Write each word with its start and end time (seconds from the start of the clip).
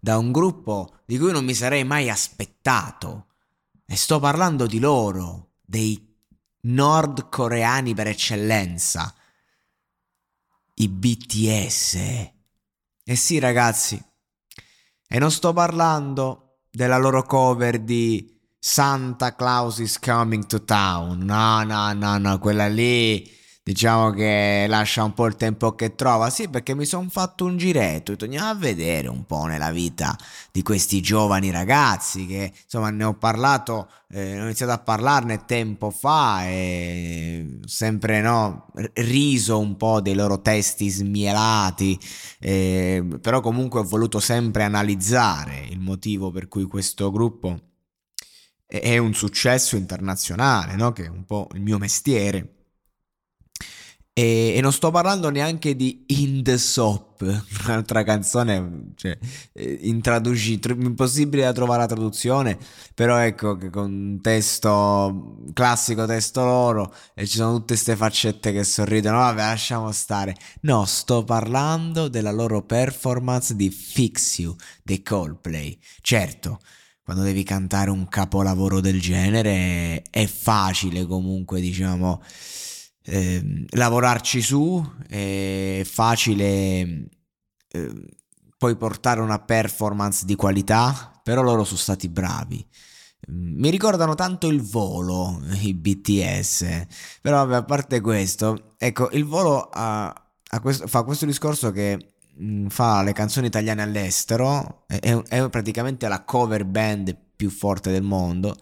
da 0.00 0.16
un 0.16 0.32
gruppo 0.32 1.00
di 1.04 1.18
cui 1.18 1.30
non 1.30 1.44
mi 1.44 1.54
sarei 1.54 1.84
mai 1.84 2.08
aspettato. 2.08 3.26
E 3.86 3.96
sto 3.96 4.18
parlando 4.18 4.66
di 4.66 4.78
loro, 4.78 5.56
dei 5.60 6.16
nordcoreani 6.62 7.94
per 7.94 8.06
eccellenza, 8.06 9.14
i 10.74 10.88
BTS. 10.88 11.94
E 13.04 13.16
sì 13.16 13.38
ragazzi, 13.38 14.02
e 15.08 15.18
non 15.18 15.30
sto 15.32 15.52
parlando 15.52 16.60
della 16.70 16.96
loro 16.96 17.24
cover 17.24 17.80
di 17.80 18.38
Santa 18.58 19.34
Claus 19.34 19.78
is 19.78 19.98
coming 19.98 20.46
to 20.46 20.62
town. 20.64 21.18
No, 21.18 21.64
no, 21.64 21.92
no, 21.92 22.18
no, 22.18 22.38
quella 22.38 22.68
lì 22.68 23.38
diciamo 23.70 24.10
che 24.10 24.66
lascia 24.68 25.04
un 25.04 25.14
po' 25.14 25.26
il 25.26 25.36
tempo 25.36 25.74
che 25.74 25.94
trova. 25.94 26.28
Sì, 26.28 26.48
perché 26.48 26.74
mi 26.74 26.84
sono 26.84 27.08
fatto 27.08 27.44
un 27.44 27.56
giretto, 27.56 28.16
andiamo 28.20 28.48
a 28.48 28.54
vedere 28.54 29.08
un 29.08 29.24
po' 29.24 29.44
nella 29.44 29.70
vita 29.70 30.16
di 30.50 30.62
questi 30.62 31.00
giovani 31.00 31.50
ragazzi 31.50 32.26
che 32.26 32.52
insomma 32.64 32.90
ne 32.90 33.04
ho 33.04 33.14
parlato, 33.14 33.88
eh, 34.10 34.40
ho 34.40 34.44
iniziato 34.44 34.72
a 34.72 34.78
parlarne 34.78 35.44
tempo 35.44 35.90
fa 35.90 36.44
e 36.46 37.60
sempre 37.64 38.20
no, 38.20 38.66
riso 38.94 39.58
un 39.58 39.76
po' 39.76 40.00
dei 40.00 40.14
loro 40.14 40.40
testi 40.40 40.88
smielati, 40.88 41.98
eh, 42.40 43.04
però 43.20 43.40
comunque 43.40 43.80
ho 43.80 43.84
voluto 43.84 44.18
sempre 44.18 44.64
analizzare 44.64 45.66
il 45.70 45.78
motivo 45.78 46.30
per 46.30 46.48
cui 46.48 46.64
questo 46.64 47.10
gruppo 47.10 47.58
è 48.66 48.98
un 48.98 49.14
successo 49.14 49.76
internazionale, 49.76 50.76
no? 50.76 50.92
che 50.92 51.04
è 51.04 51.08
un 51.08 51.24
po' 51.24 51.48
il 51.54 51.60
mio 51.60 51.78
mestiere 51.78 52.59
e, 54.20 54.52
e, 54.54 54.60
non 54.60 54.70
sto 54.70 54.90
parlando 54.90 55.30
neanche 55.30 55.74
di 55.74 56.04
In 56.08 56.42
the 56.42 56.58
Soap, 56.58 57.22
un'altra 57.64 58.02
canzone, 58.02 58.92
cioè, 58.94 59.16
eh, 59.54 59.78
intraduci- 59.84 60.60
impossibile 60.78 61.44
da 61.44 61.52
trovare 61.52 61.80
la 61.80 61.86
traduzione, 61.86 62.58
però 62.94 63.16
ecco 63.16 63.56
che 63.56 63.70
con 63.70 63.90
un 63.90 64.20
testo, 64.20 65.38
classico 65.54 66.04
testo 66.04 66.44
loro, 66.44 66.92
e 67.14 67.26
ci 67.26 67.36
sono 67.38 67.52
tutte 67.52 67.72
queste 67.72 67.96
faccette 67.96 68.52
che 68.52 68.62
sorridono, 68.62 69.16
vabbè 69.16 69.40
lasciamo 69.40 69.90
stare. 69.90 70.36
No, 70.62 70.84
sto 70.84 71.24
parlando 71.24 72.08
della 72.08 72.30
loro 72.30 72.62
performance 72.62 73.56
di 73.56 73.70
Fix 73.70 74.40
You 74.40 74.54
dei 74.82 75.02
Coldplay. 75.02 75.78
Certo, 76.02 76.60
quando 77.02 77.22
devi 77.22 77.42
cantare 77.42 77.88
un 77.88 78.06
capolavoro 78.06 78.80
del 78.80 79.00
genere 79.00 80.02
è 80.10 80.26
facile 80.26 81.06
comunque, 81.06 81.62
diciamo 81.62 82.20
eh, 83.10 83.64
lavorarci 83.70 84.40
su, 84.40 84.80
è 85.08 85.82
facile 85.84 86.40
eh, 86.40 87.92
poi 88.56 88.76
portare 88.76 89.20
una 89.20 89.40
performance 89.40 90.24
di 90.24 90.36
qualità, 90.36 91.20
però 91.22 91.42
loro 91.42 91.64
sono 91.64 91.78
stati 91.78 92.08
bravi. 92.08 92.64
Mi 93.26 93.68
ricordano 93.68 94.14
tanto 94.14 94.46
il 94.46 94.62
volo, 94.62 95.40
i 95.60 95.74
BTS, 95.74 96.86
però 97.20 97.44
vabbè, 97.44 97.56
a 97.56 97.64
parte 97.64 98.00
questo, 98.00 98.74
ecco, 98.78 99.10
il 99.10 99.24
volo 99.24 99.68
ha, 99.72 100.06
ha 100.06 100.60
questo, 100.60 100.86
fa 100.86 101.02
questo 101.02 101.26
discorso 101.26 101.72
che 101.72 102.12
mh, 102.36 102.68
fa 102.68 103.02
le 103.02 103.12
canzoni 103.12 103.48
italiane 103.48 103.82
all'estero, 103.82 104.84
è, 104.86 104.98
è 104.98 105.48
praticamente 105.48 106.06
la 106.06 106.22
cover 106.22 106.64
band 106.64 107.16
più 107.34 107.50
forte 107.50 107.90
del 107.90 108.02
mondo 108.02 108.56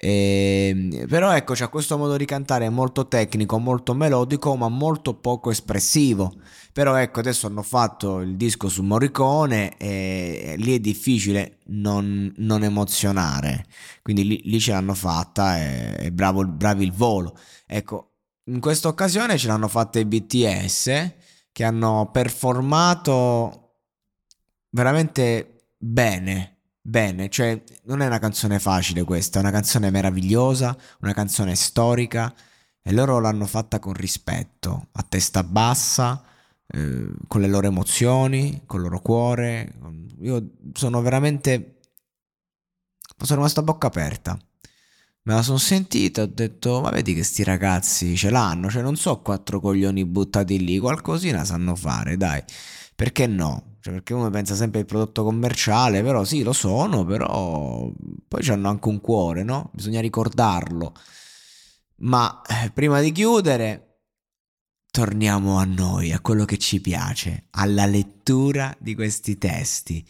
e, 0.00 0.68
ehm, 0.68 1.08
però 1.08 1.34
ecco, 1.34 1.54
c'è 1.54 1.68
questo 1.68 1.98
modo 1.98 2.16
di 2.16 2.24
cantare 2.24 2.68
molto 2.70 3.08
tecnico, 3.08 3.58
molto 3.58 3.94
melodico, 3.94 4.54
ma 4.54 4.68
molto 4.68 5.14
poco 5.14 5.50
espressivo. 5.50 6.34
Però 6.72 6.94
ecco, 6.94 7.18
adesso 7.18 7.48
hanno 7.48 7.62
fatto 7.62 8.20
il 8.20 8.36
disco 8.36 8.68
su 8.68 8.82
Morricone 8.84 9.76
e 9.76 10.54
lì 10.58 10.76
è 10.76 10.78
difficile 10.78 11.58
non, 11.66 12.32
non 12.36 12.62
emozionare. 12.62 13.66
Quindi 14.02 14.24
lì, 14.24 14.40
lì, 14.44 14.60
ce 14.60 14.70
l'hanno 14.72 14.94
fatta 14.94 15.58
e, 15.58 15.96
e 15.98 16.12
bravo, 16.12 16.46
bravi 16.46 16.84
il 16.84 16.92
volo. 16.92 17.36
Ecco, 17.66 18.12
in 18.44 18.60
questa 18.60 18.88
occasione 18.88 19.36
ce 19.36 19.48
l'hanno 19.48 19.68
fatta 19.68 19.98
i 19.98 20.04
BTS 20.04 21.12
che 21.50 21.64
hanno 21.64 22.08
performato 22.12 23.72
veramente 24.70 25.72
bene 25.76 26.57
bene, 26.80 27.28
cioè 27.28 27.62
non 27.84 28.00
è 28.02 28.06
una 28.06 28.18
canzone 28.18 28.58
facile 28.58 29.04
questa, 29.04 29.38
è 29.38 29.42
una 29.42 29.50
canzone 29.50 29.90
meravigliosa, 29.90 30.76
una 31.00 31.12
canzone 31.12 31.54
storica 31.54 32.34
e 32.82 32.92
loro 32.92 33.20
l'hanno 33.20 33.46
fatta 33.46 33.78
con 33.78 33.92
rispetto, 33.92 34.88
a 34.92 35.02
testa 35.02 35.42
bassa, 35.44 36.22
eh, 36.66 37.10
con 37.26 37.40
le 37.40 37.48
loro 37.48 37.66
emozioni, 37.66 38.62
con 38.66 38.80
il 38.80 38.84
loro 38.86 39.00
cuore. 39.00 39.74
Io 40.20 40.52
sono 40.72 41.00
veramente... 41.02 41.80
sono 43.18 43.40
rimasto 43.40 43.60
a 43.60 43.64
bocca 43.64 43.88
aperta. 43.88 44.38
Me 45.22 45.34
la 45.34 45.42
sono 45.42 45.58
sentita, 45.58 46.22
ho 46.22 46.26
detto, 46.26 46.80
ma 46.80 46.88
vedi 46.88 47.12
che 47.12 47.22
sti 47.22 47.44
ragazzi 47.44 48.16
ce 48.16 48.30
l'hanno, 48.30 48.70
cioè 48.70 48.80
non 48.80 48.96
so 48.96 49.20
quattro 49.20 49.60
coglioni 49.60 50.06
buttati 50.06 50.64
lì, 50.64 50.78
qualcosina 50.78 51.44
sanno 51.44 51.76
fare, 51.76 52.16
dai, 52.16 52.42
perché 52.94 53.26
no? 53.26 53.76
Cioè, 53.88 53.92
perché 53.92 54.12
uno 54.12 54.28
pensa 54.28 54.54
sempre 54.54 54.80
al 54.80 54.86
prodotto 54.86 55.24
commerciale, 55.24 56.02
però 56.02 56.24
sì, 56.24 56.42
lo 56.42 56.52
sono, 56.52 57.04
però 57.04 57.90
poi 58.28 58.48
hanno 58.48 58.68
anche 58.68 58.88
un 58.88 59.00
cuore, 59.00 59.42
no? 59.42 59.70
Bisogna 59.72 60.00
ricordarlo. 60.00 60.92
Ma 62.00 62.42
eh, 62.46 62.70
prima 62.70 63.00
di 63.00 63.12
chiudere, 63.12 64.02
torniamo 64.90 65.56
a 65.56 65.64
noi, 65.64 66.12
a 66.12 66.20
quello 66.20 66.44
che 66.44 66.58
ci 66.58 66.80
piace, 66.80 67.46
alla 67.50 67.86
lettura 67.86 68.76
di 68.78 68.94
questi 68.94 69.38
testi, 69.38 70.06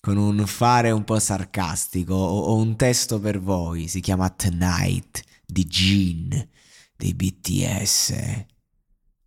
con 0.00 0.16
un 0.16 0.46
fare 0.46 0.90
un 0.90 1.04
po' 1.04 1.18
sarcastico. 1.18 2.14
Ho, 2.14 2.40
ho 2.44 2.56
un 2.56 2.76
testo 2.76 3.20
per 3.20 3.40
voi, 3.40 3.88
si 3.88 4.00
chiama 4.00 4.30
Tonight 4.30 5.22
di 5.44 5.66
Gene 5.66 6.48
dei 6.96 7.14
BTS. 7.14 8.46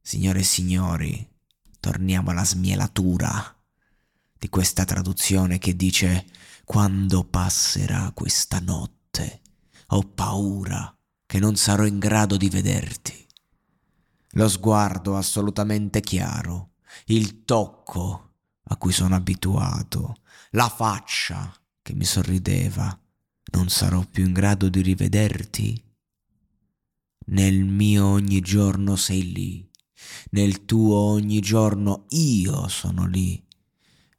Signore 0.00 0.40
e 0.40 0.44
signori, 0.44 1.28
torniamo 1.78 2.30
alla 2.30 2.44
smielatura 2.44 3.54
questa 4.50 4.84
traduzione 4.84 5.58
che 5.58 5.74
dice 5.74 6.26
quando 6.64 7.24
passerà 7.24 8.10
questa 8.12 8.60
notte 8.60 9.40
ho 9.92 10.02
paura 10.02 10.94
che 11.24 11.38
non 11.38 11.56
sarò 11.56 11.86
in 11.86 11.98
grado 11.98 12.36
di 12.36 12.48
vederti. 12.48 13.26
Lo 14.32 14.48
sguardo 14.48 15.16
assolutamente 15.16 16.00
chiaro, 16.00 16.72
il 17.06 17.44
tocco 17.44 18.34
a 18.64 18.76
cui 18.76 18.92
sono 18.92 19.14
abituato, 19.14 20.16
la 20.50 20.68
faccia 20.68 21.52
che 21.82 21.94
mi 21.94 22.04
sorrideva, 22.04 22.96
non 23.52 23.68
sarò 23.68 24.04
più 24.04 24.26
in 24.26 24.32
grado 24.32 24.68
di 24.68 24.80
rivederti? 24.80 25.84
Nel 27.26 27.64
mio 27.64 28.06
ogni 28.06 28.40
giorno 28.40 28.96
sei 28.96 29.32
lì, 29.32 29.70
nel 30.30 30.64
tuo 30.64 30.96
ogni 30.96 31.40
giorno 31.40 32.06
io 32.10 32.68
sono 32.68 33.06
lì 33.06 33.44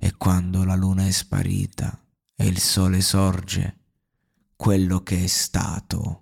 e 0.04 0.16
quando 0.18 0.64
la 0.64 0.74
luna 0.74 1.06
è 1.06 1.12
sparita 1.12 1.96
e 2.36 2.48
il 2.48 2.58
sole 2.58 3.02
sorge, 3.02 3.78
quello 4.56 5.04
che 5.04 5.24
è 5.24 5.28
stato. 5.28 6.22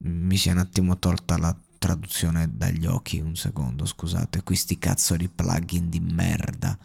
Mi 0.00 0.36
si 0.36 0.50
è 0.50 0.52
un 0.52 0.58
attimo 0.58 0.98
tolta 0.98 1.38
la 1.38 1.58
traduzione 1.78 2.50
dagli 2.54 2.84
occhi, 2.84 3.18
un 3.18 3.34
secondo, 3.34 3.86
scusate, 3.86 4.42
questi 4.42 4.76
cazzo 4.76 5.16
di 5.16 5.30
plugin 5.30 5.88
di 5.88 6.00
merda 6.00 6.78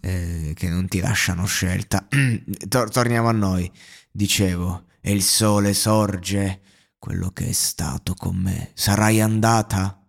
eh, 0.00 0.52
che 0.56 0.68
non 0.68 0.88
ti 0.88 0.98
lasciano 0.98 1.46
scelta. 1.46 2.04
Tor- 2.68 2.90
torniamo 2.90 3.28
a 3.28 3.32
noi, 3.32 3.70
dicevo, 4.10 4.86
e 5.00 5.12
il 5.12 5.22
sole 5.22 5.74
sorge, 5.74 6.60
quello 6.98 7.30
che 7.30 7.50
è 7.50 7.52
stato 7.52 8.14
con 8.14 8.34
me. 8.34 8.72
Sarai 8.74 9.20
andata? 9.20 10.05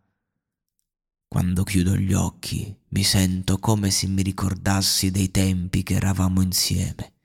Quando 1.30 1.64
chiudo 1.64 1.98
gli 1.98 2.14
occhi 2.14 2.74
mi 2.90 3.04
sento 3.04 3.60
come 3.60 3.92
se 3.92 4.08
mi 4.08 4.22
ricordassi 4.22 5.12
dei 5.12 5.30
tempi 5.30 5.84
che 5.84 5.96
eravamo 5.96 6.42
insieme. 6.42 7.16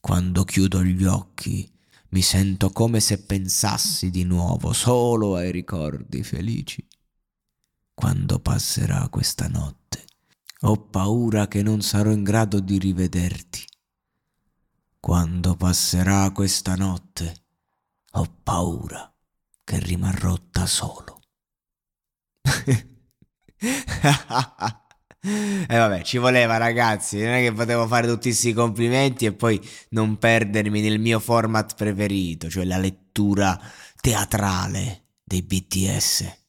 Quando 0.00 0.44
chiudo 0.44 0.82
gli 0.82 1.04
occhi 1.04 1.70
mi 2.08 2.22
sento 2.22 2.70
come 2.70 3.00
se 3.00 3.22
pensassi 3.22 4.10
di 4.10 4.24
nuovo 4.24 4.72
solo 4.72 5.36
ai 5.36 5.52
ricordi 5.52 6.22
felici. 6.22 6.86
Quando 7.92 8.38
passerà 8.40 9.08
questa 9.08 9.46
notte, 9.48 10.04
ho 10.60 10.76
paura 10.76 11.46
che 11.46 11.62
non 11.62 11.82
sarò 11.82 12.12
in 12.12 12.22
grado 12.22 12.60
di 12.60 12.78
rivederti. 12.78 13.64
Quando 14.98 15.54
passerà 15.54 16.30
questa 16.30 16.76
notte, 16.76 17.44
ho 18.12 18.38
paura 18.42 19.12
che 19.62 19.78
rimarrò 19.80 20.34
da 20.50 20.66
solo. 20.66 21.20
E 23.58 23.84
eh 25.68 25.78
vabbè, 25.78 26.02
ci 26.02 26.18
voleva 26.18 26.56
ragazzi, 26.56 27.20
non 27.22 27.32
è 27.32 27.40
che 27.40 27.52
potevo 27.52 27.86
fare 27.86 28.06
tutti 28.06 28.28
questi 28.28 28.52
complimenti 28.52 29.24
e 29.26 29.32
poi 29.32 29.60
non 29.90 30.18
perdermi 30.18 30.80
nel 30.80 30.98
mio 30.98 31.18
format 31.18 31.74
preferito, 31.74 32.50
cioè 32.50 32.64
la 32.64 32.78
lettura 32.78 33.58
teatrale 34.00 35.04
dei 35.24 35.42
BTS. 35.42 36.43